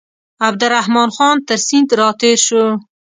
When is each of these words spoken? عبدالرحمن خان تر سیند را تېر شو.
عبدالرحمن 0.47 1.09
خان 1.15 1.35
تر 1.47 1.57
سیند 1.67 1.89
را 1.99 2.09
تېر 2.21 2.39
شو. 2.47 2.63